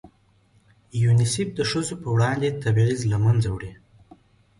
[1.03, 3.71] یونیسف د ښځو په وړاندې تبعیض له منځه وړي.